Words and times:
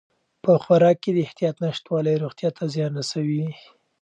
په 0.43 0.51
خوراک 0.63 0.97
کې 1.03 1.11
د 1.13 1.17
احتیاط 1.25 1.55
نشتوالی 1.65 2.21
روغتیا 2.23 2.49
ته 2.57 2.63
زیان 2.73 2.91
رسوي. 2.99 3.45